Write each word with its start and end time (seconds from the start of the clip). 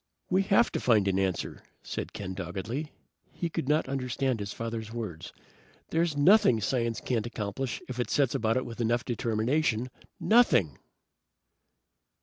"We 0.31 0.41
have 0.41 0.71
to 0.71 0.79
find 0.79 1.07
an 1.07 1.19
answer," 1.19 1.61
said 1.83 2.11
Ken 2.11 2.33
doggedly. 2.33 2.91
He 3.33 3.51
could 3.51 3.69
not 3.69 3.87
understand 3.87 4.39
his 4.39 4.51
father's 4.51 4.91
words. 4.91 5.31
"There's 5.91 6.17
nothing 6.17 6.59
science 6.59 6.99
can't 6.99 7.27
accomplish 7.27 7.83
if 7.87 7.99
it 7.99 8.09
sets 8.09 8.33
about 8.33 8.57
it 8.57 8.65
with 8.65 8.81
enough 8.81 9.05
determination. 9.05 9.91
Nothing!" 10.19 10.79